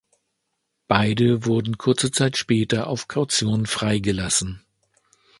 Beide 0.87 1.45
wurden 1.45 1.77
kurze 1.77 2.09
Zeit 2.11 2.35
später 2.35 2.87
auf 2.87 3.07
Kaution 3.07 3.67
freigelassen. 3.67 4.65